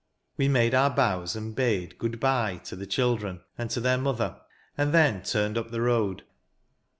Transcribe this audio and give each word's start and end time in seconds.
We 0.35 0.47
made 0.47 0.73
our 0.73 0.89
bows, 0.89 1.35
and 1.35 1.55
hade" 1.55 1.95
Good 1.99 2.19
bye" 2.19 2.57
to 2.63 2.75
the 2.75 2.87
children 2.87 3.41
and 3.55 3.69
to 3.69 3.79
their 3.79 3.99
mother, 3.99 4.41
and 4.75 4.95
then 4.95 5.21
turned 5.21 5.59
up 5.59 5.69
the 5.69 5.81
road. 5.81 6.23